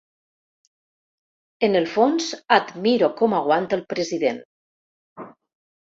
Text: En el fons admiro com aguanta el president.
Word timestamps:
En 1.67 1.77
el 1.83 1.87
fons 1.93 2.31
admiro 2.59 3.13
com 3.23 3.39
aguanta 3.43 3.81
el 3.81 3.87
president. 3.97 4.45